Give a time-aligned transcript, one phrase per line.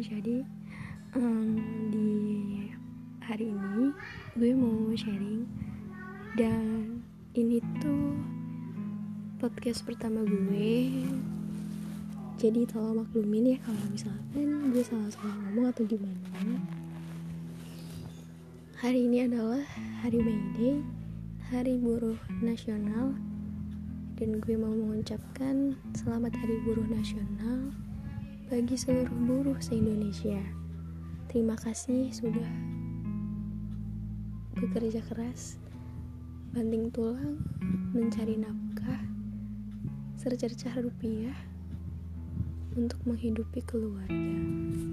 [0.00, 0.40] jadi
[1.12, 1.60] um,
[1.92, 2.08] di
[3.20, 3.92] hari ini
[4.32, 5.44] gue mau sharing
[6.40, 7.04] dan
[7.36, 8.16] ini tuh
[9.36, 11.04] podcast pertama gue.
[12.40, 16.56] Jadi tolong maklumin ya kalau misalkan gue salah-salah ngomong atau gimana.
[18.80, 19.60] Hari ini adalah
[20.00, 20.80] hari May Day
[21.52, 23.12] hari buruh nasional.
[24.16, 27.72] Dan gue mau mengucapkan selamat hari buruh nasional
[28.50, 30.42] bagi seluruh buruh se-Indonesia.
[31.30, 32.50] Terima kasih sudah
[34.58, 35.54] bekerja keras,
[36.50, 37.38] banting tulang,
[37.94, 39.06] mencari nafkah,
[40.18, 41.38] secercah rupiah
[42.74, 44.89] untuk menghidupi keluarga.